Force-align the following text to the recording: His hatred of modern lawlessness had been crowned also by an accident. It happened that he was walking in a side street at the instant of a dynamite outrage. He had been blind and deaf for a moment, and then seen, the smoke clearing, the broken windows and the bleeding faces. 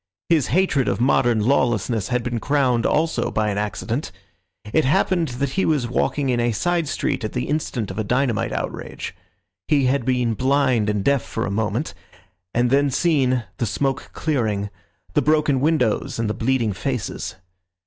His 0.29 0.47
hatred 0.47 0.87
of 0.87 0.99
modern 0.99 1.41
lawlessness 1.41 2.07
had 2.07 2.23
been 2.23 2.39
crowned 2.39 2.87
also 2.87 3.29
by 3.29 3.51
an 3.51 3.59
accident. 3.59 4.11
It 4.73 4.83
happened 4.83 5.27
that 5.37 5.51
he 5.51 5.63
was 5.63 5.87
walking 5.87 6.29
in 6.29 6.39
a 6.39 6.53
side 6.53 6.87
street 6.87 7.23
at 7.23 7.33
the 7.33 7.43
instant 7.47 7.91
of 7.91 7.99
a 7.99 8.03
dynamite 8.03 8.51
outrage. 8.51 9.13
He 9.67 9.85
had 9.85 10.03
been 10.03 10.33
blind 10.33 10.89
and 10.89 11.03
deaf 11.03 11.21
for 11.21 11.45
a 11.45 11.51
moment, 11.51 11.93
and 12.51 12.71
then 12.71 12.89
seen, 12.89 13.43
the 13.57 13.67
smoke 13.67 14.09
clearing, 14.11 14.71
the 15.13 15.21
broken 15.21 15.59
windows 15.61 16.17
and 16.17 16.27
the 16.27 16.33
bleeding 16.33 16.73
faces. 16.73 17.35